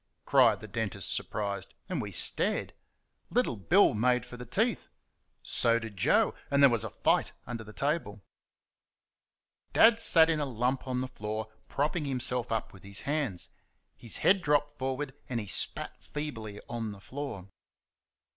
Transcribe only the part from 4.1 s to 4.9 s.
for the teeth;